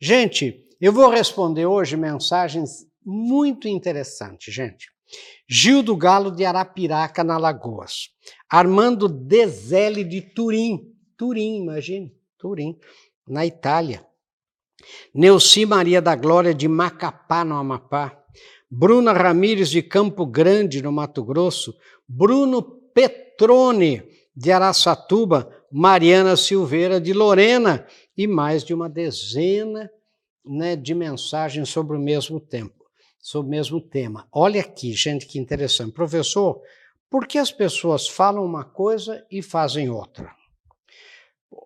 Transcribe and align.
Gente, 0.00 0.64
eu 0.80 0.92
vou 0.92 1.10
responder 1.10 1.66
hoje 1.66 1.96
mensagens 1.96 2.86
muito 3.04 3.66
interessantes, 3.66 4.54
gente. 4.54 4.92
Gil 5.48 5.82
do 5.82 5.96
Galo 5.96 6.30
de 6.30 6.44
Arapiraca, 6.44 7.24
na 7.24 7.36
Lagoas. 7.36 8.10
Armando 8.48 9.08
Dezelli 9.08 10.04
de 10.04 10.20
Turim. 10.20 10.94
Turim, 11.16 11.62
imagine, 11.62 12.14
Turim, 12.38 12.78
na 13.26 13.44
Itália. 13.44 14.06
Neuci 15.12 15.66
Maria 15.66 16.00
da 16.00 16.14
Glória 16.14 16.54
de 16.54 16.68
Macapá, 16.68 17.44
no 17.44 17.56
Amapá. 17.56 18.22
Bruna 18.70 19.12
Ramires 19.12 19.68
de 19.68 19.82
Campo 19.82 20.24
Grande, 20.24 20.80
no 20.80 20.92
Mato 20.92 21.24
Grosso. 21.24 21.74
Bruno 22.06 22.62
Petrone 22.62 24.02
de 24.36 24.52
Araçatuba. 24.52 25.57
Mariana 25.70 26.36
Silveira 26.36 27.00
de 27.00 27.12
Lorena. 27.12 27.86
E 28.16 28.26
mais 28.26 28.64
de 28.64 28.74
uma 28.74 28.88
dezena 28.88 29.90
né, 30.44 30.74
de 30.74 30.94
mensagens 30.94 31.68
sobre 31.68 31.96
o 31.96 32.00
mesmo 32.00 32.40
tempo, 32.40 32.84
sobre 33.20 33.48
o 33.48 33.50
mesmo 33.50 33.80
tema. 33.80 34.26
Olha 34.32 34.60
aqui, 34.60 34.92
gente, 34.92 35.26
que 35.26 35.38
interessante. 35.38 35.92
Professor, 35.92 36.60
por 37.10 37.26
que 37.26 37.38
as 37.38 37.52
pessoas 37.52 38.08
falam 38.08 38.44
uma 38.44 38.64
coisa 38.64 39.24
e 39.30 39.42
fazem 39.42 39.88
outra? 39.88 40.34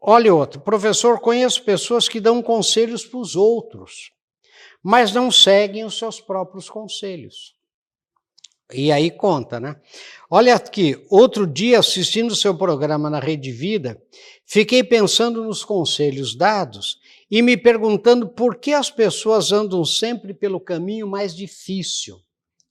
Olha 0.00 0.34
outro. 0.34 0.60
Professor, 0.60 1.20
conheço 1.20 1.64
pessoas 1.64 2.08
que 2.08 2.20
dão 2.20 2.42
conselhos 2.42 3.04
para 3.04 3.18
os 3.18 3.34
outros, 3.36 4.12
mas 4.82 5.12
não 5.12 5.30
seguem 5.30 5.84
os 5.84 5.98
seus 5.98 6.20
próprios 6.20 6.68
conselhos. 6.68 7.54
E 8.74 8.90
aí 8.90 9.10
conta, 9.10 9.60
né? 9.60 9.76
Olha 10.30 10.54
aqui, 10.54 11.04
outro 11.10 11.46
dia 11.46 11.78
assistindo 11.78 12.34
seu 12.34 12.56
programa 12.56 13.10
na 13.10 13.20
Rede 13.20 13.52
Vida, 13.52 14.00
fiquei 14.46 14.82
pensando 14.82 15.44
nos 15.44 15.64
conselhos 15.64 16.34
dados 16.34 16.98
e 17.30 17.42
me 17.42 17.56
perguntando 17.56 18.28
por 18.28 18.56
que 18.56 18.72
as 18.72 18.90
pessoas 18.90 19.52
andam 19.52 19.84
sempre 19.84 20.32
pelo 20.32 20.60
caminho 20.60 21.06
mais 21.06 21.34
difícil. 21.34 22.18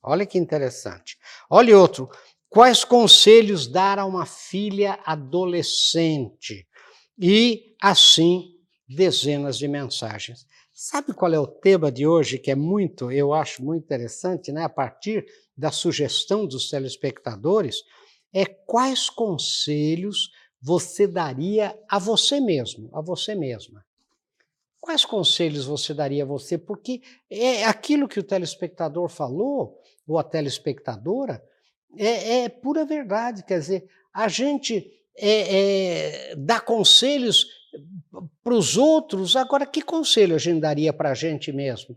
Olha 0.03 0.25
que 0.25 0.37
interessante. 0.37 1.17
Olha 1.49 1.77
outro. 1.77 2.09
Quais 2.49 2.83
conselhos 2.83 3.67
dar 3.67 3.99
a 3.99 4.05
uma 4.05 4.25
filha 4.25 4.99
adolescente? 5.05 6.67
E 7.19 7.75
assim, 7.81 8.55
dezenas 8.87 9.57
de 9.57 9.67
mensagens. 9.67 10.45
Sabe 10.83 11.13
qual 11.13 11.31
é 11.31 11.39
o 11.39 11.45
tema 11.45 11.91
de 11.91 12.07
hoje 12.07 12.39
que 12.39 12.49
é 12.49 12.55
muito, 12.55 13.11
eu 13.11 13.35
acho 13.35 13.63
muito 13.63 13.83
interessante, 13.83 14.51
né? 14.51 14.63
A 14.63 14.69
partir 14.69 15.23
da 15.55 15.69
sugestão 15.71 16.47
dos 16.47 16.71
telespectadores, 16.71 17.83
é 18.33 18.45
quais 18.45 19.07
conselhos 19.07 20.31
você 20.59 21.05
daria 21.05 21.79
a 21.87 21.99
você 21.99 22.39
mesmo, 22.39 22.89
a 22.97 22.99
você 22.99 23.35
mesma. 23.35 23.85
Quais 24.79 25.05
conselhos 25.05 25.65
você 25.65 25.93
daria 25.93 26.23
a 26.23 26.25
você? 26.25 26.57
Porque 26.57 27.03
é 27.29 27.63
aquilo 27.65 28.07
que 28.07 28.19
o 28.19 28.23
telespectador 28.23 29.07
falou, 29.07 29.79
ou 30.07 30.17
a 30.17 30.23
telespectadora, 30.23 31.43
é, 31.95 32.39
é 32.39 32.49
pura 32.49 32.85
verdade. 32.85 33.45
Quer 33.45 33.59
dizer, 33.59 33.87
a 34.11 34.27
gente 34.27 34.91
é, 35.15 36.31
é, 36.31 36.35
dá 36.35 36.59
conselhos 36.59 37.60
para 38.43 38.53
os 38.53 38.77
outros, 38.77 39.35
agora 39.35 39.65
que 39.65 39.81
conselho 39.81 40.35
a 40.35 40.39
gente 40.39 40.59
daria 40.59 40.91
para 40.91 41.11
a 41.11 41.13
gente 41.13 41.51
mesmo? 41.51 41.95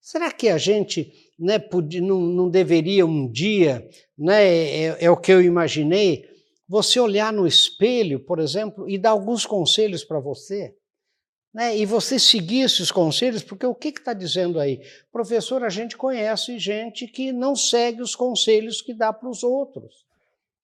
Será 0.00 0.30
que 0.30 0.48
a 0.48 0.58
gente 0.58 1.12
né, 1.38 1.58
podia, 1.58 2.00
não, 2.00 2.20
não, 2.20 2.48
deveria 2.48 3.04
um 3.04 3.30
dia, 3.30 3.88
né, 4.16 4.44
é, 4.44 5.04
é 5.04 5.10
o 5.10 5.16
que 5.16 5.32
eu 5.32 5.42
imaginei, 5.42 6.24
você 6.68 7.00
olhar 7.00 7.32
no 7.32 7.46
espelho, 7.46 8.20
por 8.20 8.38
exemplo, 8.38 8.88
e 8.88 8.98
dar 8.98 9.10
alguns 9.10 9.46
conselhos 9.46 10.04
para 10.04 10.20
você? 10.20 10.76
Né? 11.52 11.76
E 11.76 11.86
você 11.86 12.18
seguir 12.18 12.60
esses 12.60 12.90
conselhos, 12.90 13.42
porque 13.42 13.64
o 13.64 13.74
que 13.74 13.88
está 13.88 14.12
dizendo 14.12 14.60
aí? 14.60 14.80
Professor, 15.10 15.64
a 15.64 15.70
gente 15.70 15.96
conhece 15.96 16.58
gente 16.58 17.06
que 17.06 17.32
não 17.32 17.56
segue 17.56 18.02
os 18.02 18.14
conselhos 18.14 18.82
que 18.82 18.92
dá 18.92 19.12
para 19.12 19.28
os 19.28 19.42
outros. 19.42 20.04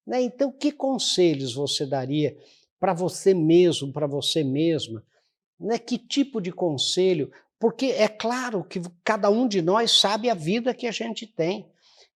Né? 0.07 0.23
Então, 0.23 0.53
que 0.53 0.71
conselhos 0.71 1.55
você 1.55 1.87
daria 1.87 2.37
para 2.83 2.93
você 2.93 3.33
mesmo, 3.33 3.93
para 3.93 4.09
você 4.09 4.43
mesma? 4.43 5.05
Né? 5.59 5.79
Que 5.79 5.97
tipo 5.97 6.41
de 6.41 6.51
conselho? 6.51 7.31
Porque 7.57 7.87
é 7.87 8.09
claro 8.09 8.65
que 8.65 8.83
cada 9.05 9.31
um 9.31 9.47
de 9.47 9.63
nós 9.63 9.93
sabe 9.93 10.29
a 10.29 10.35
vida 10.35 10.75
que 10.75 10.89
a 10.89 10.91
gente 10.91 11.25
tem. 11.25 11.71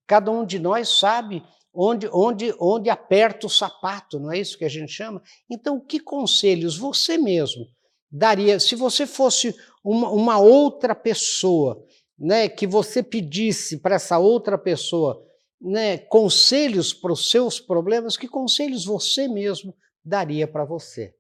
Cada 0.08 0.32
um 0.32 0.44
de 0.44 0.58
nós 0.58 0.90
sabe 0.90 1.44
onde, 1.72 2.10
onde, 2.12 2.56
onde 2.60 2.90
aperta 2.90 3.46
o 3.46 3.50
sapato, 3.50 4.20
não 4.20 4.32
é 4.32 4.40
isso 4.40 4.58
que 4.58 4.66
a 4.66 4.70
gente 4.70 4.92
chama? 4.92 5.22
Então, 5.48 5.80
que 5.80 6.00
conselhos 6.00 6.76
você 6.76 7.16
mesmo 7.16 7.68
daria, 8.12 8.60
se 8.60 8.74
você 8.76 9.06
fosse 9.06 9.56
uma, 9.84 10.10
uma 10.10 10.40
outra 10.40 10.96
pessoa, 10.96 11.86
né, 12.18 12.50
que 12.50 12.66
você 12.66 13.04
pedisse 13.04 13.78
para 13.78 13.98
essa 13.98 14.18
outra 14.18 14.58
pessoa 14.58 15.24
né, 15.62 16.00
conselhos 16.00 16.92
para 16.92 17.14
os 17.14 17.30
seus 17.30 17.60
problemas, 17.60 18.18
que 18.18 18.28
conselhos 18.28 18.84
você 18.84 19.28
mesmo 19.28 19.76
daria 20.06 20.48
para 20.48 20.64
você? 20.64 21.14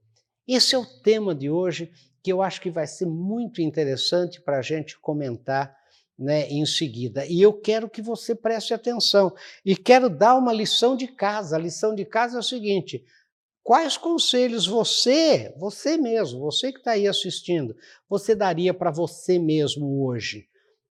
Esse 0.47 0.75
é 0.75 0.77
o 0.77 0.85
tema 0.85 1.33
de 1.33 1.49
hoje 1.49 1.91
que 2.21 2.31
eu 2.31 2.41
acho 2.41 2.61
que 2.61 2.69
vai 2.69 2.87
ser 2.87 3.05
muito 3.05 3.61
interessante 3.61 4.41
para 4.41 4.59
a 4.59 4.61
gente 4.61 4.99
comentar 4.99 5.75
né, 6.17 6.47
em 6.47 6.65
seguida. 6.65 7.25
E 7.25 7.41
eu 7.41 7.53
quero 7.53 7.89
que 7.89 8.01
você 8.01 8.33
preste 8.33 8.73
atenção 8.73 9.33
e 9.65 9.75
quero 9.75 10.09
dar 10.09 10.35
uma 10.35 10.53
lição 10.53 10.95
de 10.95 11.07
casa. 11.07 11.55
A 11.55 11.59
lição 11.59 11.93
de 11.93 12.05
casa 12.05 12.37
é 12.37 12.39
o 12.39 12.43
seguinte: 12.43 13.03
Quais 13.65 13.97
conselhos 13.97 14.67
você, 14.67 15.51
você 15.57 15.97
mesmo, 15.97 16.39
você 16.39 16.71
que 16.71 16.77
está 16.77 16.91
aí 16.91 17.07
assistindo, 17.07 17.75
você 18.07 18.35
daria 18.35 18.75
para 18.75 18.91
você 18.91 19.39
mesmo 19.39 20.05
hoje? 20.05 20.47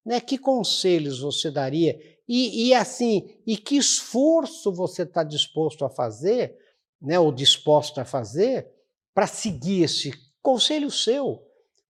Né? 0.06 0.22
Que 0.22 0.38
conselhos 0.38 1.20
você 1.20 1.52
daria? 1.52 2.00
E, 2.26 2.70
e 2.70 2.74
assim, 2.74 3.38
e 3.46 3.58
que 3.58 3.76
esforço 3.76 4.72
você 4.72 5.04
está 5.04 5.22
disposto 5.22 5.84
a 5.84 5.90
fazer, 5.90 6.58
né, 7.02 7.20
ou 7.20 7.32
disposto 7.32 8.00
a 8.00 8.06
fazer, 8.06 8.68
para 9.14 9.28
seguir 9.28 9.84
esse 9.84 10.12
conselho 10.42 10.92
seu? 10.92 11.42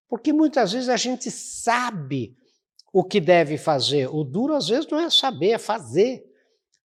Porque 0.08 0.34
muitas 0.34 0.74
vezes 0.74 0.90
a 0.90 0.98
gente 0.98 1.30
sabe 1.30 2.36
o 2.92 3.04
que 3.04 3.20
deve 3.20 3.58
fazer. 3.58 4.08
O 4.08 4.24
duro, 4.24 4.54
às 4.54 4.68
vezes, 4.68 4.90
não 4.90 5.00
é 5.00 5.10
saber, 5.10 5.52
é 5.52 5.58
fazer. 5.58 6.26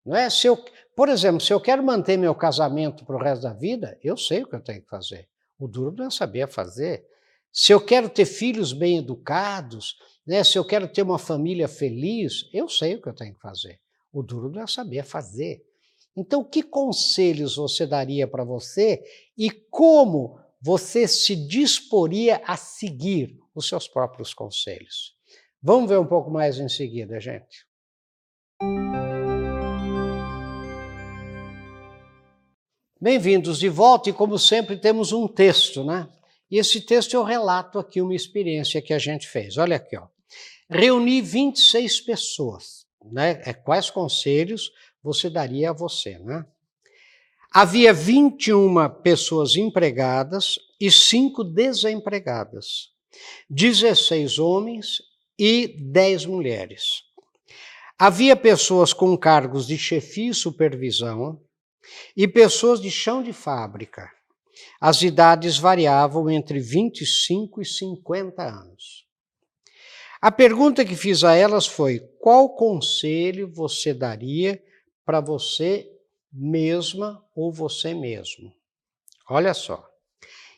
Não 0.04 0.16
é? 0.16 0.30
Se 0.30 0.46
eu, 0.46 0.56
por 0.94 1.08
exemplo, 1.08 1.40
se 1.40 1.52
eu 1.52 1.60
quero 1.60 1.82
manter 1.82 2.16
meu 2.16 2.34
casamento 2.34 3.04
para 3.04 3.16
o 3.16 3.22
resto 3.22 3.42
da 3.42 3.52
vida, 3.52 3.98
eu 4.02 4.16
sei 4.16 4.44
o 4.44 4.48
que 4.48 4.54
eu 4.54 4.62
tenho 4.62 4.82
que 4.82 4.88
fazer. 4.88 5.28
O 5.58 5.66
duro 5.66 5.94
não 5.96 6.06
é 6.06 6.10
saber 6.10 6.48
fazer. 6.48 7.04
Se 7.52 7.72
eu 7.72 7.84
quero 7.84 8.08
ter 8.08 8.26
filhos 8.26 8.72
bem 8.72 8.98
educados, 8.98 9.96
né, 10.26 10.44
se 10.44 10.58
eu 10.58 10.64
quero 10.64 10.86
ter 10.86 11.02
uma 11.02 11.18
família 11.18 11.66
feliz, 11.66 12.48
eu 12.52 12.68
sei 12.68 12.94
o 12.94 13.02
que 13.02 13.08
eu 13.08 13.14
tenho 13.14 13.34
que 13.34 13.40
fazer. 13.40 13.80
O 14.12 14.22
duro 14.22 14.50
não 14.50 14.62
é 14.62 14.66
saber 14.66 15.04
fazer. 15.04 15.64
Então, 16.16 16.42
que 16.42 16.62
conselhos 16.62 17.56
você 17.56 17.86
daria 17.86 18.26
para 18.26 18.42
você 18.42 19.04
e 19.36 19.50
como 19.50 20.40
você 20.58 21.06
se 21.06 21.36
disporia 21.36 22.40
a 22.46 22.56
seguir 22.56 23.38
os 23.54 23.68
seus 23.68 23.86
próprios 23.86 24.32
conselhos? 24.32 25.14
Vamos 25.62 25.90
ver 25.90 25.98
um 25.98 26.06
pouco 26.06 26.30
mais 26.30 26.58
em 26.58 26.70
seguida, 26.70 27.20
gente. 27.20 27.66
Bem-vindos 32.98 33.58
de 33.58 33.68
volta 33.68 34.08
e, 34.08 34.12
como 34.14 34.38
sempre, 34.38 34.78
temos 34.78 35.12
um 35.12 35.28
texto, 35.28 35.84
né? 35.84 36.08
E 36.50 36.56
esse 36.56 36.80
texto 36.80 37.12
eu 37.12 37.24
relato 37.24 37.78
aqui 37.78 38.00
uma 38.00 38.14
experiência 38.14 38.80
que 38.80 38.94
a 38.94 38.98
gente 38.98 39.28
fez. 39.28 39.58
Olha 39.58 39.76
aqui, 39.76 39.98
ó. 39.98 40.06
Reuni 40.70 41.20
26 41.20 42.00
pessoas, 42.00 42.86
né? 43.12 43.42
É, 43.44 43.52
quais 43.52 43.90
conselhos 43.90 44.70
você 45.06 45.30
daria 45.30 45.70
a 45.70 45.72
você, 45.72 46.18
né? 46.18 46.44
Havia 47.52 47.92
21 47.92 48.88
pessoas 49.04 49.54
empregadas 49.54 50.58
e 50.80 50.90
5 50.90 51.44
desempregadas, 51.44 52.90
16 53.48 54.40
homens 54.40 55.00
e 55.38 55.68
10 55.68 56.26
mulheres. 56.26 57.04
Havia 57.96 58.34
pessoas 58.34 58.92
com 58.92 59.16
cargos 59.16 59.68
de 59.68 59.78
chefia 59.78 60.32
e 60.32 60.34
supervisão, 60.34 61.40
e 62.16 62.26
pessoas 62.26 62.80
de 62.80 62.90
chão 62.90 63.22
de 63.22 63.32
fábrica. 63.32 64.10
As 64.80 65.02
idades 65.02 65.56
variavam 65.56 66.28
entre 66.28 66.58
25 66.58 67.62
e 67.62 67.64
50 67.64 68.42
anos. 68.42 69.06
A 70.20 70.32
pergunta 70.32 70.84
que 70.84 70.96
fiz 70.96 71.22
a 71.22 71.34
elas 71.36 71.66
foi: 71.66 72.00
qual 72.18 72.48
conselho 72.56 73.48
você 73.48 73.94
daria 73.94 74.60
para 75.06 75.20
você 75.20 75.90
mesma 76.30 77.24
ou 77.34 77.52
você 77.52 77.94
mesmo? 77.94 78.52
Olha 79.30 79.54
só. 79.54 79.88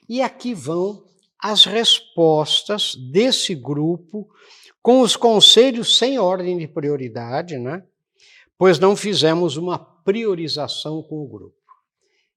E 0.08 0.22
aqui 0.22 0.54
vão 0.54 1.04
as 1.38 1.64
respostas 1.64 2.96
desse 2.96 3.54
grupo 3.54 4.28
com 4.82 5.02
os 5.02 5.14
conselhos 5.14 5.98
sem 5.98 6.18
ordem 6.18 6.56
de 6.56 6.66
prioridade, 6.66 7.58
né? 7.58 7.84
Pois 8.56 8.78
não 8.78 8.96
fizemos 8.96 9.56
uma 9.56 9.78
priorização 9.78 11.02
com 11.02 11.22
o 11.22 11.28
grupo. 11.28 11.54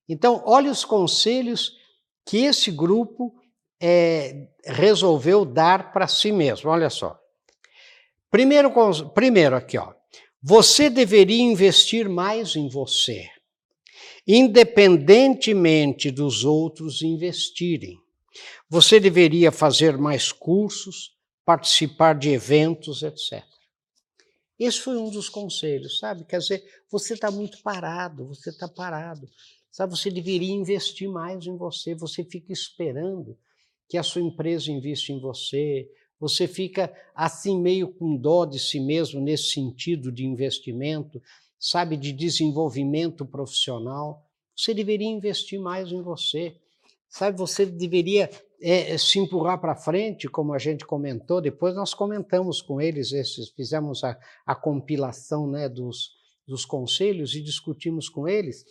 Então, 0.08 0.44
olha 0.46 0.70
os 0.70 0.84
conselhos 0.84 1.78
que 2.26 2.44
esse 2.44 2.70
grupo 2.70 3.34
é, 3.82 4.50
resolveu 4.66 5.46
dar 5.46 5.94
para 5.94 6.08
si 6.08 6.32
mesmo. 6.32 6.70
Olha 6.70 6.90
só. 6.90 7.20
Primeiro, 8.30 8.72
primeiro 9.14 9.56
aqui, 9.56 9.78
ó. 9.78 9.94
Você 10.44 10.90
deveria 10.90 11.44
investir 11.44 12.10
mais 12.10 12.56
em 12.56 12.68
você, 12.68 13.30
independentemente 14.28 16.10
dos 16.10 16.44
outros 16.44 17.04
investirem. 17.04 18.00
Você 18.68 19.00
deveria 19.00 19.52
fazer 19.52 20.00
mais 20.00 20.32
cursos, 20.32 21.16
participar 21.46 22.18
de 22.18 22.30
eventos, 22.30 23.04
etc. 23.04 23.44
Esse 24.58 24.80
foi 24.80 24.98
um 24.98 25.12
dos 25.12 25.30
conselhos, 25.30 26.00
sabe? 26.00 26.26
Quer 26.26 26.40
dizer, 26.40 26.64
você 26.90 27.14
está 27.14 27.30
muito 27.30 27.62
parado, 27.62 28.28
você 28.28 28.50
está 28.50 28.68
parado. 28.68 29.30
Sabe, 29.72 29.96
você 29.96 30.10
deveria 30.10 30.52
investir 30.52 31.08
mais 31.08 31.46
em 31.46 31.56
você, 31.56 31.94
você 31.94 32.24
fica 32.24 32.52
esperando 32.52 33.38
que 33.88 33.96
a 33.96 34.04
sua 34.04 34.22
empresa 34.22 34.72
invista 34.72 35.12
em 35.12 35.20
você, 35.20 35.88
você 36.22 36.48
fica 36.48 36.94
assim 37.16 37.60
meio 37.60 37.88
com 37.88 38.16
dó 38.16 38.46
de 38.46 38.60
si 38.60 38.80
mesmo 38.80 39.20
nesse 39.20 39.46
sentido 39.46 40.12
de 40.12 40.24
investimento, 40.24 41.20
sabe, 41.60 41.98
de 41.98 42.14
desenvolvimento 42.14 43.26
profissional. 43.26 44.24
Você 44.56 44.72
deveria 44.72 45.10
investir 45.10 45.60
mais 45.60 45.92
em 45.92 46.04
você. 46.04 46.56
Sabe, 47.10 47.38
você 47.38 47.66
deveria 47.66 48.30
é, 48.62 48.96
se 49.00 49.18
empurrar 49.18 49.60
para 49.60 49.76
frente, 49.76 50.30
como 50.30 50.54
a 50.54 50.60
gente 50.60 50.86
comentou. 50.86 51.42
Depois 51.42 51.74
nós 51.74 51.96
comentamos 51.96 52.62
com 52.62 52.80
eles, 52.80 53.12
esses, 53.12 53.50
fizemos 53.50 54.04
a, 54.04 54.16
a 54.46 54.54
compilação 54.54 55.50
né, 55.50 55.68
dos, 55.68 56.12
dos 56.48 56.66
conselhos 56.66 57.34
e 57.34 57.42
discutimos 57.42 58.08
com 58.08 58.28
eles. 58.28 58.64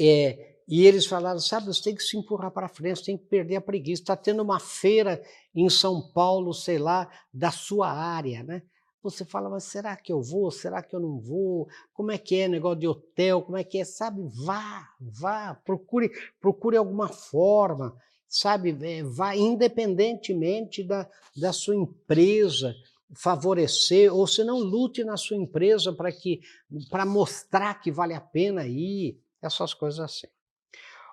É, 0.00 0.56
e 0.68 0.86
eles 0.86 1.06
falaram, 1.06 1.40
sabe, 1.40 1.66
você 1.66 1.82
tem 1.82 1.94
que 1.94 2.02
se 2.02 2.14
empurrar 2.14 2.50
para 2.50 2.68
frente, 2.68 3.02
tem 3.02 3.16
que 3.16 3.24
perder 3.24 3.56
a 3.56 3.60
preguiça. 3.60 4.02
Está 4.02 4.14
tendo 4.14 4.42
uma 4.42 4.60
feira 4.60 5.22
em 5.54 5.70
São 5.70 6.12
Paulo, 6.12 6.52
sei 6.52 6.78
lá, 6.78 7.08
da 7.32 7.50
sua 7.50 7.90
área, 7.90 8.42
né? 8.42 8.62
Você 9.02 9.24
fala, 9.24 9.48
mas 9.48 9.64
será 9.64 9.96
que 9.96 10.12
eu 10.12 10.20
vou? 10.20 10.50
Será 10.50 10.82
que 10.82 10.94
eu 10.94 11.00
não 11.00 11.18
vou? 11.18 11.68
Como 11.94 12.10
é 12.12 12.18
que 12.18 12.36
é 12.36 12.48
negócio 12.48 12.80
de 12.80 12.86
hotel? 12.86 13.40
Como 13.40 13.56
é 13.56 13.64
que 13.64 13.78
é? 13.78 13.84
Sabe, 13.84 14.20
vá, 14.44 14.86
vá, 15.00 15.54
procure, 15.64 16.10
procure 16.38 16.76
alguma 16.76 17.08
forma, 17.08 17.96
sabe, 18.28 18.76
é, 18.82 19.02
vá 19.02 19.34
independentemente 19.34 20.84
da, 20.84 21.08
da 21.34 21.50
sua 21.50 21.76
empresa 21.76 22.74
favorecer, 23.14 24.14
ou 24.14 24.26
se 24.26 24.44
não 24.44 24.58
lute 24.58 25.02
na 25.02 25.16
sua 25.16 25.38
empresa 25.38 25.94
para 25.94 26.12
que 26.12 26.42
para 26.90 27.06
mostrar 27.06 27.80
que 27.80 27.90
vale 27.90 28.12
a 28.12 28.20
pena 28.20 28.66
ir, 28.66 29.18
essas 29.40 29.72
coisas 29.72 30.00
assim. 30.00 30.26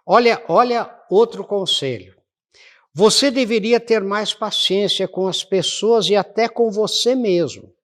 Olha, 0.05 0.43
olha 0.47 1.03
outro 1.09 1.43
conselho. 1.43 2.15
Você 2.93 3.31
deveria 3.31 3.79
ter 3.79 4.01
mais 4.01 4.33
paciência 4.33 5.07
com 5.07 5.27
as 5.27 5.43
pessoas 5.43 6.07
e 6.07 6.15
até 6.15 6.47
com 6.47 6.69
você 6.71 7.15
mesmo. 7.15 7.75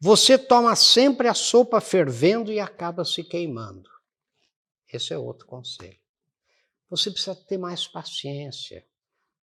Você 0.00 0.36
toma 0.36 0.76
sempre 0.76 1.28
a 1.28 1.34
sopa 1.34 1.80
fervendo 1.80 2.52
e 2.52 2.60
acaba 2.60 3.04
se 3.04 3.24
queimando. 3.24 3.88
Esse 4.92 5.14
é 5.14 5.18
outro 5.18 5.46
conselho. 5.46 5.98
Você 6.90 7.10
precisa 7.10 7.34
ter 7.34 7.56
mais 7.56 7.88
paciência. 7.88 8.86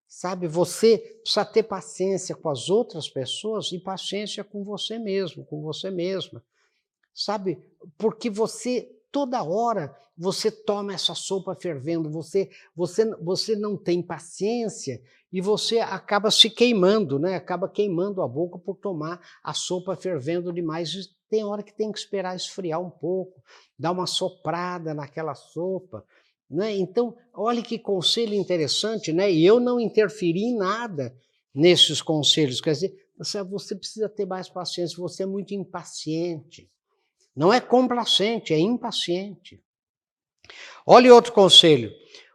Sabe, 0.07 0.47
você 0.47 0.97
precisa 0.97 1.45
ter 1.45 1.63
paciência 1.63 2.35
com 2.35 2.49
as 2.49 2.69
outras 2.69 3.09
pessoas 3.09 3.71
e 3.71 3.79
paciência 3.79 4.43
com 4.43 4.63
você 4.63 4.99
mesmo, 4.99 5.45
com 5.45 5.61
você 5.61 5.89
mesma. 5.89 6.43
Sabe, 7.13 7.61
porque 7.97 8.29
você 8.29 8.98
toda 9.11 9.43
hora 9.43 9.95
você 10.17 10.51
toma 10.51 10.93
essa 10.93 11.15
sopa 11.15 11.55
fervendo, 11.55 12.09
você, 12.09 12.49
você, 12.75 13.05
você 13.21 13.55
não 13.55 13.77
tem 13.77 14.01
paciência 14.01 15.01
e 15.31 15.39
você 15.39 15.79
acaba 15.79 16.29
se 16.29 16.49
queimando, 16.49 17.17
né? 17.17 17.35
acaba 17.35 17.69
queimando 17.69 18.21
a 18.21 18.27
boca 18.27 18.59
por 18.59 18.75
tomar 18.75 19.21
a 19.41 19.53
sopa 19.53 19.95
fervendo 19.95 20.51
demais. 20.51 20.91
Tem 21.29 21.45
hora 21.45 21.63
que 21.63 21.73
tem 21.73 21.89
que 21.89 21.99
esperar 21.99 22.35
esfriar 22.35 22.81
um 22.81 22.89
pouco, 22.89 23.41
dar 23.77 23.91
uma 23.91 24.05
soprada 24.05 24.93
naquela 24.93 25.33
sopa. 25.35 26.03
Né? 26.49 26.75
Então, 26.75 27.15
olha 27.33 27.61
que 27.61 27.79
conselho 27.79 28.33
interessante, 28.33 29.13
né? 29.13 29.31
e 29.31 29.45
eu 29.45 29.59
não 29.59 29.79
interferi 29.79 30.41
em 30.41 30.57
nada 30.57 31.15
nesses 31.53 32.01
conselhos. 32.01 32.59
Quer 32.59 32.73
dizer, 32.73 33.09
você 33.49 33.73
precisa 33.73 34.09
ter 34.09 34.25
mais 34.25 34.49
paciência, 34.49 34.97
você 34.97 35.23
é 35.23 35.25
muito 35.25 35.53
impaciente. 35.53 36.69
Não 37.39 37.53
é 37.53 37.61
complacente, 37.61 38.53
é 38.53 38.59
impaciente. 38.59 39.63
Olha 40.85 41.15
outro 41.15 41.31
conselho. 41.31 41.89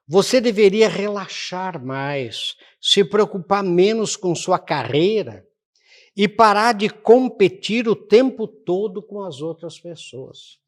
Você 0.09 0.41
deveria 0.41 0.89
relaxar 0.89 1.79
mais, 1.85 2.57
se 2.81 3.05
preocupar 3.05 3.63
menos 3.63 4.17
com 4.17 4.35
sua 4.35 4.59
carreira 4.59 5.47
e 6.17 6.27
parar 6.27 6.73
de 6.73 6.89
competir 6.89 7.87
o 7.87 7.95
tempo 7.95 8.49
todo 8.49 9.03
com 9.03 9.23
as 9.23 9.43
outras 9.43 9.79
pessoas. 9.79 10.59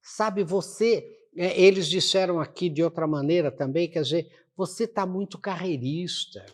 Sabe, 0.00 0.44
você, 0.44 1.04
é, 1.36 1.60
eles 1.60 1.88
disseram 1.88 2.38
aqui 2.38 2.68
de 2.68 2.84
outra 2.84 3.08
maneira 3.08 3.50
também, 3.50 3.90
quer 3.90 4.02
dizer, 4.02 4.30
você 4.56 4.84
está 4.84 5.04
muito 5.04 5.40
carreirista. 5.40 6.46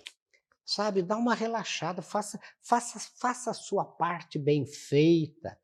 Sabe, 0.65 1.03
dá 1.03 1.19
uma 1.19 1.35
relaxada, 1.35 2.01
faça, 2.01 2.41
faça, 2.63 2.99
faça 3.21 3.51
a 3.51 3.55
sua 3.55 3.85
parte 3.85 4.39
bem 4.39 4.65
feita. 4.65 5.59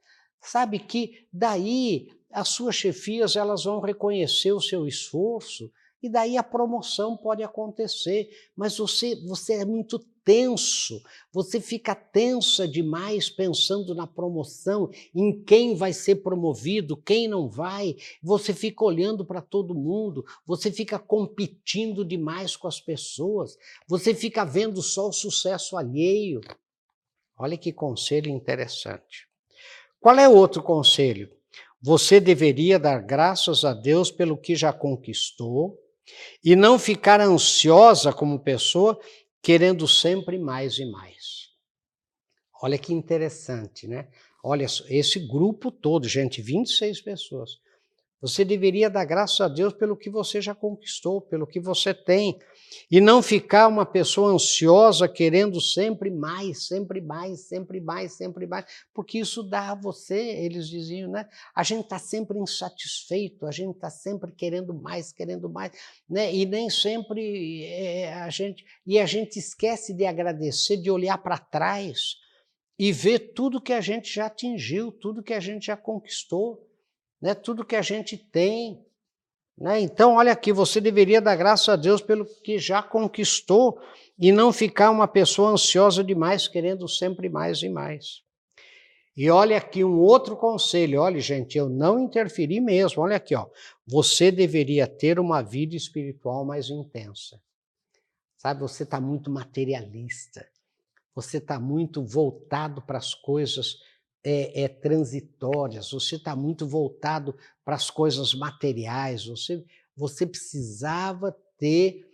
Sabe 0.45 0.79
que 0.79 1.27
daí 1.33 2.13
as 2.31 2.49
suas 2.49 2.75
chefias 2.75 3.35
elas 3.35 3.65
vão 3.65 3.81
reconhecer 3.81 4.53
o 4.53 4.61
seu 4.61 4.87
esforço 4.87 5.73
e 6.03 6.09
daí 6.09 6.37
a 6.37 6.43
promoção 6.43 7.17
pode 7.17 7.43
acontecer, 7.43 8.29
mas 8.55 8.77
você 8.77 9.17
você 9.27 9.55
é 9.55 9.65
muito 9.65 9.99
tenso, 10.23 11.03
você 11.33 11.61
fica 11.61 11.95
tensa 11.95 12.69
demais 12.69 13.31
pensando 13.31 13.95
na 13.95 14.07
promoção, 14.07 14.91
em 15.15 15.43
quem 15.43 15.75
vai 15.75 15.95
ser 15.95 16.17
promovido, 16.17 16.97
quem 16.97 17.27
não 17.27 17.49
vai, 17.49 17.97
você 18.23 18.53
fica 18.53 18.85
olhando 18.85 19.25
para 19.25 19.41
todo 19.41 19.75
mundo, 19.75 20.27
você 20.47 20.71
fica 20.71 20.99
competindo 20.99 22.05
demais 22.05 22.55
com 22.55 22.69
as 22.69 22.81
pessoas, 22.81 23.57
você 23.89 24.15
fica 24.15 24.45
vendo 24.45 24.83
só 24.83 25.09
o 25.09 25.13
sucesso 25.13 25.75
alheio. 25.75 26.43
Olha 27.37 27.57
que 27.57 27.73
conselho 27.73 28.29
interessante. 28.31 29.27
Qual 30.05 30.19
é 30.19 30.29
outro 30.29 30.63
conselho? 30.63 31.31
Você 31.81 32.21
deveria 32.21 32.79
dar 32.79 33.01
graças 33.01 33.65
a 33.65 33.73
Deus 33.73 34.11
pelo 34.11 34.37
que 34.37 34.55
já 34.55 34.71
conquistou 34.71 35.81
e 36.45 36.55
não 36.55 36.79
ficar 36.79 37.23
ansiosa 37.23 38.13
como 38.13 38.39
pessoa, 38.39 39.01
querendo 39.41 39.89
sempre 39.89 40.39
mais 40.39 40.79
e 40.79 40.85
mais. 40.85 41.49
Olha 42.63 42.77
que 42.77 42.93
interessante, 42.93 43.89
né? 43.89 44.09
Olha, 44.45 44.67
esse 44.91 45.21
grupo 45.21 45.71
todo, 45.71 46.07
gente, 46.07 46.43
26 46.43 47.01
pessoas. 47.01 47.59
Você 48.25 48.43
deveria 48.43 48.89
dar 48.89 49.05
graças 49.05 49.39
a 49.39 49.49
Deus 49.49 49.75
pelo 49.75 49.95
que 49.95 50.09
você 50.09 50.41
já 50.41 50.55
conquistou, 50.55 51.21
pelo 51.21 51.47
que 51.47 51.61
você 51.61 51.93
tem, 51.93 52.39
e 52.91 52.99
não 52.99 53.21
ficar 53.21 53.69
uma 53.69 53.85
pessoa 53.85 54.33
ansiosa 54.33 55.07
querendo 55.07 55.61
sempre 55.61 56.11
mais, 56.11 56.67
sempre 56.67 57.03
mais, 57.03 57.41
sempre 57.41 57.83
mais, 57.83 58.15
sempre 58.15 58.47
mais, 58.47 58.65
porque 58.95 59.19
isso 59.19 59.43
dá 59.43 59.73
a 59.73 59.75
você, 59.75 60.19
eles 60.19 60.71
diziam, 60.71 61.11
né? 61.11 61.29
A 61.55 61.63
gente 61.63 61.83
está 61.85 61.99
sempre 61.99 62.39
insatisfeito, 62.39 63.47
a 63.47 63.51
gente 63.51 63.75
está 63.75 63.91
sempre 63.91 64.33
querendo 64.33 64.73
mais, 64.73 65.13
querendo 65.13 65.51
mais, 65.51 65.73
né? 66.09 66.35
E 66.35 66.47
nem 66.47 66.71
sempre 66.71 67.67
é, 67.67 68.15
a 68.15 68.31
gente 68.31 68.65
e 68.87 68.99
a 68.99 69.05
gente 69.05 69.39
esquece 69.39 69.93
de 69.93 70.07
agradecer, 70.07 70.79
de 70.79 70.91
olhar 70.91 71.19
para 71.19 71.37
trás 71.37 72.17
e 72.79 72.91
ver 72.91 73.35
tudo 73.35 73.61
que 73.61 73.75
a 73.75 73.83
gente 73.83 74.15
já 74.15 74.25
atingiu, 74.25 74.91
tudo 74.91 75.23
que 75.23 75.35
a 75.35 75.41
gente 75.41 75.67
já 75.67 75.77
conquistou 75.77 76.67
né, 77.25 77.35
tudo 77.35 77.65
que 77.65 77.75
a 77.75 77.81
gente 77.81 78.19
tem. 78.19 78.85
Né? 79.57 79.81
Então, 79.81 80.17
olha 80.17 80.31
aqui, 80.31 80.53
você 80.53 80.79
deveria 80.79 81.23
dar 81.23 81.35
graças 81.37 81.67
a 81.71 81.75
Deus 81.75 82.03
pelo 82.03 82.27
que 82.27 82.59
já 82.59 82.83
conquistou 82.83 83.81
e 84.19 84.31
não 84.31 84.53
ficar 84.53 84.91
uma 84.91 85.09
pessoa 85.09 85.53
ansiosa 85.53 86.05
demais, 86.05 86.47
querendo 86.47 86.87
sempre 86.87 87.31
mais 87.31 87.63
e 87.63 87.71
mais. 87.71 88.23
E 89.17 89.31
olha 89.31 89.57
aqui 89.57 89.83
um 89.83 90.01
outro 90.01 90.37
conselho, 90.37 91.01
olha 91.01 91.19
gente, 91.19 91.57
eu 91.57 91.67
não 91.67 91.99
interferi 91.99 92.61
mesmo, 92.61 93.03
olha 93.03 93.17
aqui, 93.17 93.35
ó. 93.35 93.47
Você 93.87 94.31
deveria 94.31 94.87
ter 94.87 95.19
uma 95.19 95.41
vida 95.41 95.75
espiritual 95.75 96.45
mais 96.45 96.69
intensa. 96.69 97.41
Sabe, 98.37 98.61
você 98.61 98.83
está 98.83 99.01
muito 99.01 99.31
materialista, 99.31 100.47
você 101.15 101.39
está 101.39 101.59
muito 101.59 102.05
voltado 102.05 102.83
para 102.83 102.99
as 102.99 103.15
coisas 103.15 103.79
é, 104.25 104.63
é, 104.63 104.69
transitórias, 104.69 105.91
você 105.91 106.17
está 106.17 106.35
muito 106.35 106.67
voltado 106.67 107.37
para 107.65 107.75
as 107.75 107.91
coisas 107.91 108.35
materiais, 108.35 109.27
você, 109.27 109.65
você 109.97 110.27
precisava 110.27 111.37
ter 111.59 112.05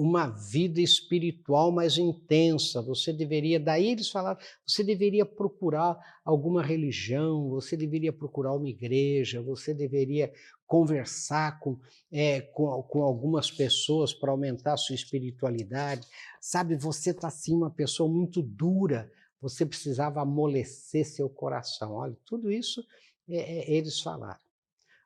uma 0.00 0.28
vida 0.28 0.80
espiritual 0.80 1.70
mais 1.70 1.98
intensa. 1.98 2.80
Você 2.80 3.12
deveria, 3.12 3.60
daí 3.60 3.90
eles 3.90 4.08
falaram, 4.08 4.40
você 4.66 4.82
deveria 4.82 5.26
procurar 5.26 5.98
alguma 6.24 6.62
religião, 6.62 7.50
você 7.50 7.76
deveria 7.76 8.10
procurar 8.10 8.54
uma 8.54 8.68
igreja, 8.68 9.42
você 9.42 9.74
deveria 9.74 10.32
conversar 10.66 11.60
com, 11.60 11.78
é, 12.10 12.40
com, 12.40 12.82
com 12.84 13.02
algumas 13.02 13.50
pessoas 13.50 14.14
para 14.14 14.30
aumentar 14.30 14.72
a 14.72 14.78
sua 14.78 14.94
espiritualidade. 14.94 16.06
Sabe, 16.40 16.76
você 16.76 17.10
está 17.10 17.28
assim, 17.28 17.54
uma 17.54 17.70
pessoa 17.70 18.10
muito 18.10 18.40
dura, 18.40 19.12
você 19.40 19.64
precisava 19.64 20.20
amolecer 20.20 21.06
seu 21.06 21.28
coração. 21.28 21.94
Olha, 21.94 22.16
tudo 22.24 22.52
isso 22.52 22.84
é, 23.28 23.36
é, 23.36 23.70
eles 23.70 24.00
falaram. 24.00 24.40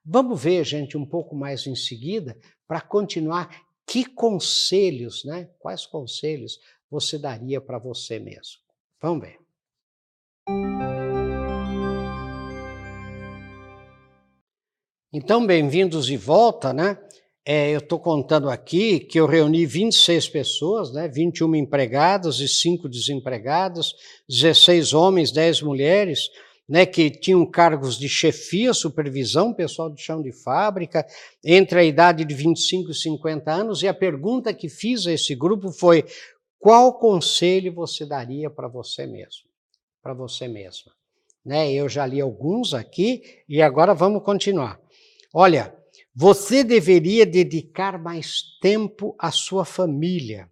Vamos 0.04 0.42
ver, 0.42 0.64
gente, 0.64 0.98
um 0.98 1.06
pouco 1.06 1.34
mais 1.34 1.66
em 1.66 1.74
seguida, 1.74 2.38
para 2.66 2.80
continuar 2.80 3.48
que 3.86 4.04
conselhos, 4.04 5.24
né? 5.24 5.48
Quais 5.58 5.86
conselhos 5.86 6.58
você 6.90 7.18
daria 7.18 7.60
para 7.60 7.78
você 7.78 8.18
mesmo? 8.18 8.60
Vamos 9.00 9.26
ver. 9.26 9.38
Então, 15.12 15.46
bem-vindos 15.46 16.06
de 16.06 16.16
volta, 16.16 16.72
né? 16.72 16.98
É, 17.46 17.70
eu 17.74 17.78
estou 17.78 18.00
contando 18.00 18.48
aqui 18.48 19.00
que 19.00 19.20
eu 19.20 19.26
reuni 19.26 19.66
26 19.66 20.28
pessoas, 20.30 20.92
né? 20.94 21.06
21 21.08 21.54
empregados 21.56 22.40
e 22.40 22.48
5 22.48 22.88
desempregados, 22.88 23.94
16 24.26 24.94
homens, 24.94 25.30
10 25.30 25.60
mulheres, 25.60 26.30
né, 26.66 26.86
que 26.86 27.10
tinham 27.10 27.44
cargos 27.44 27.98
de 27.98 28.08
chefia, 28.08 28.72
supervisão, 28.72 29.52
pessoal 29.52 29.90
de 29.90 30.00
chão 30.00 30.22
de 30.22 30.32
fábrica, 30.32 31.06
entre 31.44 31.78
a 31.78 31.84
idade 31.84 32.24
de 32.24 32.34
25 32.34 32.90
e 32.90 32.94
50 32.94 33.52
anos, 33.52 33.82
e 33.82 33.88
a 33.88 33.92
pergunta 33.92 34.54
que 34.54 34.70
fiz 34.70 35.06
a 35.06 35.12
esse 35.12 35.34
grupo 35.34 35.70
foi: 35.70 36.06
qual 36.58 36.98
conselho 36.98 37.74
você 37.74 38.06
daria 38.06 38.48
para 38.48 38.68
você 38.68 39.06
mesmo? 39.06 39.44
Para 40.02 40.14
você 40.14 40.48
mesma. 40.48 40.92
Né, 41.44 41.70
eu 41.70 41.90
já 41.90 42.06
li 42.06 42.22
alguns 42.22 42.72
aqui 42.72 43.22
e 43.46 43.60
agora 43.60 43.92
vamos 43.92 44.22
continuar. 44.22 44.80
Olha, 45.34 45.74
você 46.14 46.62
deveria 46.62 47.26
dedicar 47.26 47.98
mais 47.98 48.42
tempo 48.60 49.16
à 49.18 49.32
sua 49.32 49.64
família. 49.64 50.48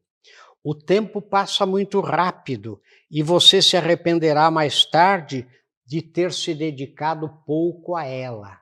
O 0.65 0.75
tempo 0.75 1.23
passa 1.23 1.65
muito 1.65 2.01
rápido 2.01 2.81
e 3.11 3.23
você 3.23 3.63
se 3.63 3.77
arrependerá 3.77 4.51
mais 4.51 4.85
tarde 4.85 5.47
de 5.85 6.03
ter 6.03 6.33
se 6.33 6.55
dedicado 6.55 7.29
pouco 7.47 7.95
a 7.95 8.05
ela, 8.05 8.61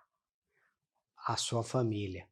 a 1.26 1.36
sua 1.36 1.62
família. 1.62 2.26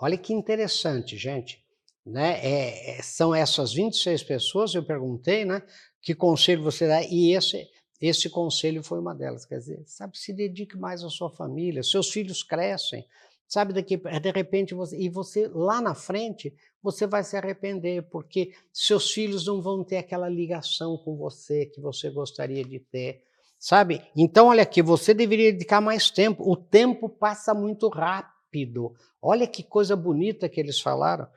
Olha 0.00 0.18
que 0.18 0.32
interessante, 0.32 1.16
gente. 1.16 1.64
Né? 2.04 2.40
É, 2.44 2.98
é, 2.98 3.02
são 3.02 3.34
essas 3.34 3.72
26 3.72 4.22
pessoas, 4.24 4.74
eu 4.74 4.84
perguntei, 4.84 5.44
né? 5.44 5.62
Que 6.00 6.14
conselho 6.14 6.62
você 6.62 6.88
dá? 6.88 7.00
E 7.02 7.32
esse, 7.32 7.68
esse 8.00 8.28
conselho 8.28 8.82
foi 8.82 8.98
uma 8.98 9.14
delas. 9.14 9.46
Quer 9.46 9.58
dizer, 9.58 9.82
sabe, 9.86 10.18
se 10.18 10.32
dedique 10.32 10.76
mais 10.76 11.04
à 11.04 11.08
sua 11.08 11.30
família, 11.30 11.82
seus 11.84 12.10
filhos 12.10 12.42
crescem, 12.42 13.06
sabe, 13.52 13.74
daqui, 13.74 13.96
de 13.96 14.30
repente, 14.30 14.72
você, 14.74 14.96
e 14.96 15.08
você 15.10 15.46
lá 15.48 15.80
na 15.80 15.94
frente, 15.94 16.54
você 16.82 17.06
vai 17.06 17.22
se 17.22 17.36
arrepender, 17.36 18.02
porque 18.04 18.52
seus 18.72 19.10
filhos 19.10 19.46
não 19.46 19.60
vão 19.60 19.84
ter 19.84 19.98
aquela 19.98 20.28
ligação 20.28 20.96
com 20.96 21.16
você 21.16 21.66
que 21.66 21.80
você 21.80 22.08
gostaria 22.08 22.64
de 22.64 22.78
ter 22.78 23.22
Sabe? 23.62 24.02
Então, 24.16 24.48
olha 24.48 24.64
aqui, 24.64 24.82
você 24.82 25.14
deveria 25.14 25.52
dedicar 25.52 25.80
mais 25.80 26.10
tempo. 26.10 26.42
O 26.50 26.56
tempo 26.56 27.08
passa 27.08 27.54
muito 27.54 27.88
rápido. 27.88 28.92
Olha 29.22 29.46
que 29.46 29.62
coisa 29.62 29.94
bonita 29.94 30.48
que 30.48 30.58
eles 30.58 30.80
falaram. 30.80 31.28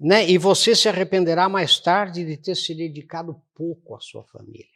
Né? 0.00 0.26
E 0.26 0.38
você 0.38 0.74
se 0.74 0.88
arrependerá 0.88 1.50
mais 1.50 1.78
tarde 1.78 2.24
de 2.24 2.38
ter 2.38 2.54
se 2.54 2.74
dedicado 2.74 3.38
pouco 3.54 3.94
à 3.94 4.00
sua 4.00 4.24
família. 4.24 4.75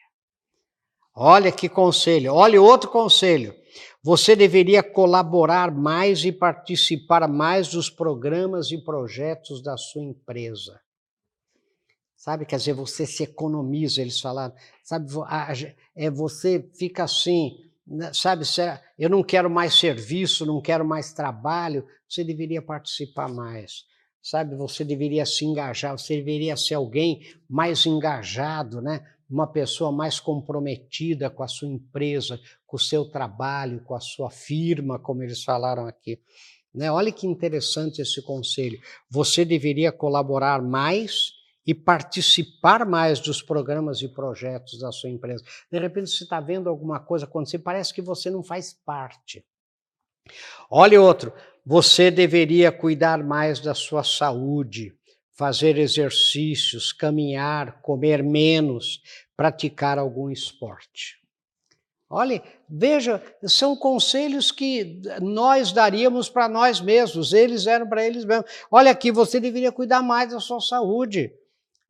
Olha 1.23 1.53
que 1.53 1.69
conselho. 1.69 2.33
Olha 2.33 2.63
outro 2.63 2.89
conselho. 2.89 3.55
Você 4.03 4.35
deveria 4.35 4.83
colaborar 4.83 5.71
mais 5.71 6.25
e 6.25 6.33
participar 6.33 7.29
mais 7.29 7.69
dos 7.69 7.91
programas 7.91 8.71
e 8.71 8.79
projetos 8.79 9.63
da 9.63 9.77
sua 9.77 10.03
empresa. 10.03 10.81
Sabe, 12.17 12.47
quer 12.47 12.57
dizer, 12.57 12.73
você 12.73 13.05
se 13.05 13.23
economiza, 13.23 14.01
eles 14.01 14.19
falaram. 14.19 14.55
Sabe, 14.83 15.09
é, 15.95 16.11
você 16.11 16.67
fica 16.79 17.05
assim, 17.05 17.71
né, 17.87 18.11
sabe, 18.15 18.45
eu 18.99 19.11
não 19.11 19.23
quero 19.23 19.51
mais 19.51 19.75
serviço, 19.75 20.47
não 20.47 20.59
quero 20.63 20.87
mais 20.87 21.13
trabalho, 21.13 21.87
você 22.09 22.25
deveria 22.25 22.63
participar 22.63 23.29
mais. 23.29 23.85
Sabe, 24.23 24.57
você 24.57 24.85
deveria 24.85 25.27
se 25.27 25.45
engajar, 25.45 25.99
você 25.99 26.17
deveria 26.17 26.57
ser 26.57 26.77
alguém 26.77 27.21
mais 27.47 27.85
engajado, 27.85 28.81
né? 28.81 29.05
Uma 29.31 29.47
pessoa 29.47 29.93
mais 29.93 30.19
comprometida 30.19 31.31
com 31.31 31.43
a 31.43 31.49
sua 31.49 31.69
empresa, 31.69 32.41
com 32.67 32.77
o 32.77 32.81
seu 32.81 33.05
trabalho, 33.05 33.83
com 33.85 33.95
a 33.95 34.01
sua 34.01 34.31
firma, 34.31 34.99
como 34.99 35.23
eles 35.23 35.45
falaram 35.45 35.87
aqui. 35.87 36.21
Né? 36.75 36.91
Olha 36.91 37.13
que 37.13 37.27
interessante 37.27 38.03
esse 38.03 38.21
conselho. 38.23 38.79
Você 39.09 39.45
deveria 39.45 39.93
colaborar 39.93 40.61
mais 40.63 41.33
e 41.67 41.75
participar 41.75 42.87
mais 42.87 43.21
dos 43.21 43.43
programas 43.43 44.01
e 44.03 44.09
projetos 44.09 44.79
da 44.79 44.91
sua 44.91 45.11
empresa. 45.11 45.45
De 45.71 45.79
repente 45.79 46.11
você 46.11 46.25
está 46.25 46.41
vendo 46.41 46.69
alguma 46.69 46.99
coisa 46.99 47.27
acontecer, 47.27 47.59
parece 47.59 47.95
que 47.95 48.03
você 48.03 48.31
não 48.31 48.43
faz 48.43 48.73
parte. 48.85 49.45
Olha 50.71 51.01
outro, 51.01 51.33
você 51.65 52.11
deveria 52.11 52.73
cuidar 52.73 53.23
mais 53.23 53.61
da 53.61 53.75
sua 53.75 54.03
saúde, 54.03 54.97
fazer 55.41 55.79
exercícios, 55.79 56.93
caminhar, 56.93 57.81
comer 57.81 58.23
menos, 58.23 59.01
praticar 59.35 59.99
algum 59.99 60.29
esporte. 60.29 61.19
Olha, 62.11 62.43
veja, 62.69 63.23
são 63.45 63.75
conselhos 63.75 64.53
que 64.53 65.01
nós 65.23 65.73
daríamos 65.73 66.29
para 66.29 66.47
nós 66.47 66.79
mesmos, 66.79 67.33
eles 67.33 67.67
eram 67.67 67.89
para 67.89 68.05
eles 68.07 68.23
mesmos. 68.27 68.51
Olha 68.71 68.91
aqui, 68.91 69.11
você 69.11 69.41
deveria 69.41 69.73
cuidar 69.73 70.03
mais 70.03 70.31
da 70.31 70.41
sua 70.41 70.61
saúde 70.61 71.33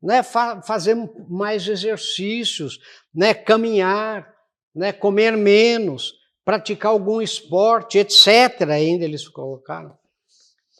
né, 0.01 0.23
fa 0.23 0.61
fazer 0.61 0.95
mais 1.27 1.67
exercícios, 1.67 2.79
né, 3.13 3.33
caminhar, 3.33 4.33
né, 4.73 4.93
comer 4.93 5.35
menos, 5.35 6.13
praticar 6.45 6.93
algum 6.93 7.21
esporte, 7.21 7.97
etc. 7.97 8.61
Ainda 8.69 9.03
eles 9.03 9.27
colocaram. 9.27 9.99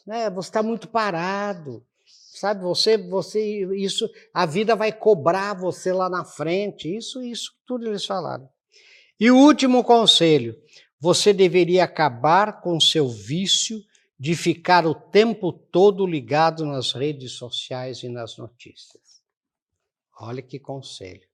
Né, 0.06 0.30
você 0.30 0.48
está 0.48 0.62
muito 0.62 0.88
parado, 0.88 1.84
sabe? 2.42 2.60
Você, 2.62 2.98
você, 2.98 3.64
isso, 3.76 4.10
a 4.34 4.44
vida 4.44 4.74
vai 4.74 4.92
cobrar 4.92 5.54
você 5.54 5.92
lá 5.92 6.10
na 6.10 6.24
frente. 6.24 6.94
Isso, 6.94 7.22
isso, 7.22 7.52
tudo 7.64 7.86
eles 7.86 8.04
falaram. 8.04 8.48
E 9.18 9.30
o 9.30 9.36
último 9.36 9.84
conselho: 9.84 10.56
você 11.00 11.32
deveria 11.32 11.84
acabar 11.84 12.60
com 12.60 12.80
seu 12.80 13.08
vício 13.08 13.80
de 14.18 14.34
ficar 14.34 14.86
o 14.86 14.94
tempo 14.94 15.52
todo 15.52 16.04
ligado 16.04 16.66
nas 16.66 16.92
redes 16.92 17.32
sociais 17.32 18.02
e 18.02 18.08
nas 18.08 18.36
notícias. 18.36 19.22
Olha 20.20 20.42
que 20.42 20.58
conselho. 20.58 21.26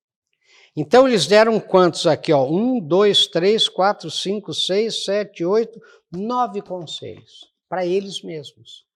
Então 0.77 1.09
eles 1.09 1.27
deram 1.27 1.59
quantos 1.59 2.07
aqui? 2.07 2.33
Ó? 2.33 2.47
Um, 2.47 2.81
dois, 2.81 3.27
três, 3.27 3.69
quatro, 3.69 4.11
cinco, 4.11 4.53
seis, 4.53 5.05
sete, 5.05 5.45
oito, 5.45 5.81
nove 6.13 6.63
conselhos 6.63 7.51
para 7.69 7.85
eles 7.85 8.23
mesmos. 8.23 8.88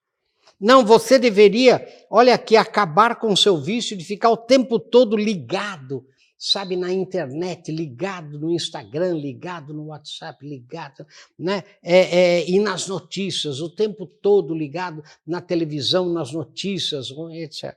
Não, 0.61 0.85
você 0.85 1.19
deveria, 1.19 1.85
olha 2.09 2.35
aqui, 2.35 2.57
acabar 2.57 3.17
com 3.17 3.33
o 3.33 3.37
seu 3.37 3.57
vício 3.61 3.97
de 3.97 4.05
ficar 4.05 4.31
o 4.31 4.37
tempo 4.37 4.79
todo 4.79 5.17
ligado, 5.17 6.07
sabe, 6.39 6.77
na 6.77 6.93
internet, 6.93 7.73
ligado 7.73 8.39
no 8.39 8.51
Instagram, 8.51 9.15
ligado 9.15 9.75
no 9.75 9.87
WhatsApp, 9.87 10.47
ligado, 10.47 11.07
né? 11.39 11.65
É, 11.83 11.99
é, 12.19 12.51
e 12.51 12.61
nas 12.61 12.87
notícias, 12.87 13.61
o 13.61 13.69
tempo 13.69 14.07
todo 14.07 14.55
ligado 14.55 15.03
na 15.27 15.41
televisão, 15.41 16.09
nas 16.13 16.33
notícias, 16.33 17.09
etc. 17.33 17.77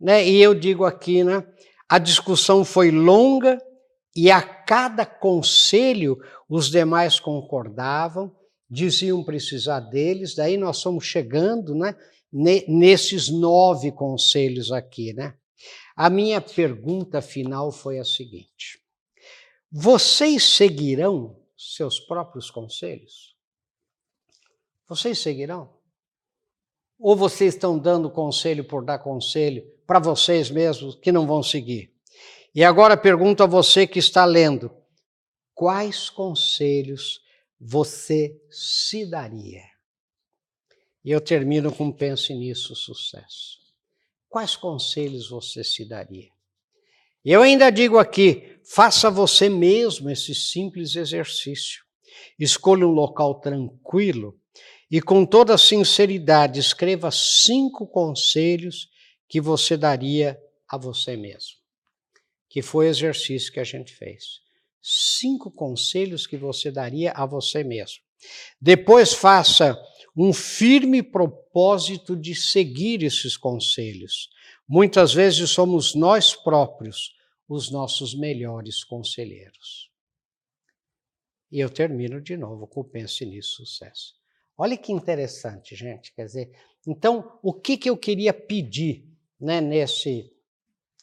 Né? 0.00 0.26
E 0.26 0.42
eu 0.42 0.54
digo 0.54 0.84
aqui, 0.84 1.22
né? 1.22 1.46
A 1.88 1.98
discussão 1.98 2.64
foi 2.64 2.90
longa 2.90 3.58
e 4.16 4.30
a 4.30 4.40
cada 4.40 5.04
conselho 5.04 6.18
os 6.48 6.70
demais 6.70 7.20
concordavam, 7.20 8.34
diziam 8.72 9.22
precisar 9.22 9.80
deles, 9.80 10.34
daí 10.34 10.56
nós 10.56 10.82
fomos 10.82 11.04
chegando 11.04 11.74
né, 11.74 11.94
nesses 12.66 13.28
nove 13.28 13.92
conselhos 13.92 14.72
aqui. 14.72 15.12
Né? 15.12 15.36
A 15.94 16.08
minha 16.08 16.40
pergunta 16.40 17.20
final 17.20 17.70
foi 17.70 17.98
a 17.98 18.04
seguinte: 18.04 18.80
vocês 19.70 20.42
seguirão 20.42 21.38
seus 21.54 22.00
próprios 22.00 22.50
conselhos? 22.50 23.36
Vocês 24.88 25.18
seguirão? 25.18 25.76
Ou 26.98 27.14
vocês 27.14 27.52
estão 27.54 27.78
dando 27.78 28.10
conselho 28.10 28.64
por 28.64 28.82
dar 28.82 29.00
conselho 29.00 29.62
para 29.86 29.98
vocês 29.98 30.50
mesmos 30.50 30.94
que 30.94 31.12
não 31.12 31.26
vão 31.26 31.42
seguir? 31.42 31.92
E 32.54 32.64
agora 32.64 32.96
pergunto 32.96 33.42
a 33.42 33.46
você 33.46 33.86
que 33.86 33.98
está 33.98 34.24
lendo: 34.24 34.74
quais 35.52 36.08
conselhos 36.08 37.20
você 37.64 38.36
se 38.50 39.06
daria? 39.06 39.62
E 41.04 41.12
eu 41.12 41.20
termino 41.20 41.72
com 41.72 41.92
pense 41.92 42.34
nisso, 42.34 42.74
sucesso. 42.74 43.60
quais 44.28 44.56
conselhos 44.56 45.28
você 45.28 45.62
se 45.62 45.84
daria? 45.84 46.28
Eu 47.24 47.42
ainda 47.42 47.70
digo 47.70 47.98
aqui, 47.98 48.58
faça 48.64 49.10
você 49.10 49.48
mesmo 49.48 50.10
esse 50.10 50.34
simples 50.34 50.96
exercício. 50.96 51.84
Escolha 52.38 52.86
um 52.86 52.90
local 52.90 53.40
tranquilo 53.40 54.36
e, 54.90 55.00
com 55.00 55.24
toda 55.24 55.56
sinceridade, 55.56 56.58
escreva 56.58 57.10
cinco 57.10 57.86
conselhos 57.86 58.88
que 59.28 59.40
você 59.40 59.76
daria 59.76 60.40
a 60.68 60.76
você 60.76 61.16
mesmo. 61.16 61.58
Que 62.48 62.60
foi 62.60 62.86
o 62.86 62.90
exercício 62.90 63.52
que 63.52 63.60
a 63.60 63.64
gente 63.64 63.94
fez. 63.94 64.40
Cinco 64.82 65.50
conselhos 65.50 66.26
que 66.26 66.36
você 66.36 66.70
daria 66.70 67.12
a 67.12 67.24
você 67.24 67.62
mesmo. 67.62 68.02
Depois 68.60 69.12
faça 69.12 69.80
um 70.16 70.32
firme 70.32 71.02
propósito 71.02 72.16
de 72.16 72.34
seguir 72.34 73.02
esses 73.02 73.36
conselhos. 73.36 74.28
Muitas 74.68 75.14
vezes 75.14 75.50
somos 75.50 75.94
nós 75.94 76.34
próprios 76.34 77.14
os 77.48 77.70
nossos 77.70 78.14
melhores 78.14 78.84
conselheiros. 78.84 79.90
E 81.50 81.60
eu 81.60 81.68
termino 81.68 82.20
de 82.20 82.36
novo 82.36 82.66
com 82.66 82.80
o 82.80 82.84
Pense 82.84 83.24
Nisso 83.26 83.56
Sucesso. 83.56 84.14
Olha 84.56 84.76
que 84.76 84.92
interessante, 84.92 85.74
gente. 85.74 86.14
Quer 86.14 86.24
dizer, 86.24 86.52
então, 86.86 87.38
o 87.42 87.52
que, 87.52 87.76
que 87.76 87.90
eu 87.90 87.96
queria 87.96 88.32
pedir 88.32 89.06
né, 89.38 89.60
nesse, 89.60 90.32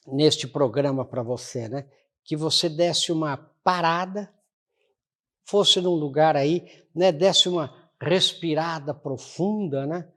neste 0.07 0.47
programa 0.47 1.05
para 1.05 1.21
você? 1.21 1.67
Né? 1.69 1.87
Que 2.23 2.35
você 2.35 2.67
desse 2.67 3.11
uma 3.11 3.37
parada, 3.69 4.33
fosse 5.45 5.79
num 5.79 5.93
lugar 5.93 6.35
aí, 6.35 6.65
né, 6.95 7.11
desse 7.11 7.47
uma 7.47 7.71
respirada 8.01 8.95
profunda, 8.95 9.85
né? 9.85 10.11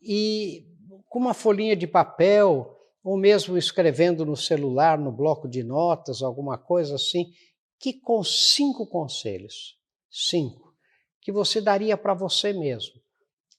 E 0.00 0.64
com 1.08 1.18
uma 1.18 1.34
folhinha 1.34 1.74
de 1.74 1.88
papel, 1.88 2.72
ou 3.02 3.18
mesmo 3.18 3.58
escrevendo 3.58 4.24
no 4.24 4.36
celular, 4.36 4.96
no 4.96 5.10
bloco 5.10 5.48
de 5.48 5.64
notas, 5.64 6.22
alguma 6.22 6.56
coisa 6.56 6.94
assim, 6.94 7.32
que 7.80 7.94
com 7.94 8.22
cinco 8.22 8.86
conselhos, 8.86 9.76
cinco, 10.08 10.72
que 11.20 11.32
você 11.32 11.60
daria 11.60 11.96
para 11.96 12.14
você 12.14 12.52
mesmo, 12.52 12.94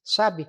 sabe? 0.02 0.48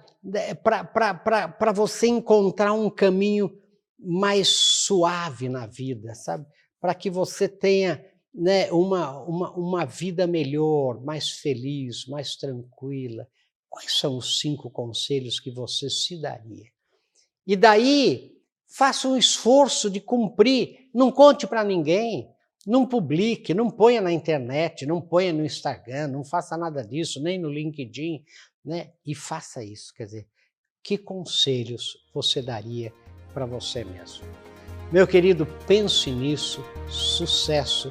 Para 0.62 1.72
você 1.72 2.06
encontrar 2.06 2.72
um 2.72 2.88
caminho 2.88 3.50
mais 3.98 4.46
suave 4.46 5.48
na 5.48 5.66
vida, 5.66 6.14
sabe? 6.14 6.46
Para 6.80 6.94
que 6.94 7.10
você 7.10 7.48
tenha 7.48 8.00
né, 8.36 8.70
uma, 8.70 9.18
uma, 9.22 9.50
uma 9.52 9.84
vida 9.86 10.26
melhor, 10.26 11.02
mais 11.02 11.30
feliz, 11.30 12.06
mais 12.06 12.36
tranquila. 12.36 13.26
Quais 13.68 13.98
são 13.98 14.18
os 14.18 14.40
cinco 14.40 14.70
conselhos 14.70 15.40
que 15.40 15.50
você 15.50 15.88
se 15.88 16.20
daria? 16.20 16.66
E 17.46 17.56
daí, 17.56 18.36
faça 18.66 19.08
um 19.08 19.16
esforço 19.16 19.88
de 19.88 20.00
cumprir. 20.00 20.90
Não 20.92 21.10
conte 21.10 21.46
para 21.46 21.64
ninguém, 21.64 22.28
não 22.66 22.86
publique, 22.86 23.54
não 23.54 23.70
ponha 23.70 24.00
na 24.00 24.12
internet, 24.12 24.84
não 24.84 25.00
ponha 25.00 25.32
no 25.32 25.44
Instagram, 25.44 26.08
não 26.08 26.24
faça 26.24 26.56
nada 26.56 26.84
disso, 26.84 27.22
nem 27.22 27.38
no 27.38 27.50
LinkedIn, 27.50 28.22
né? 28.64 28.92
E 29.04 29.14
faça 29.14 29.64
isso, 29.64 29.94
quer 29.94 30.04
dizer, 30.04 30.26
que 30.82 30.98
conselhos 30.98 31.96
você 32.12 32.42
daria 32.42 32.92
para 33.32 33.46
você 33.46 33.84
mesmo? 33.84 34.24
Meu 34.92 35.06
querido, 35.06 35.46
pense 35.66 36.10
nisso, 36.10 36.62
sucesso 36.88 37.90